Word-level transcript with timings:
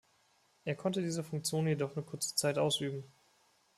Er 0.65 0.73
konnte 0.73 1.03
diese 1.03 1.23
Funktion 1.23 1.67
jedoch 1.67 1.95
nur 1.95 2.03
kurze 2.03 2.33
Zeit 2.35 2.57
ausüben. 2.57 3.03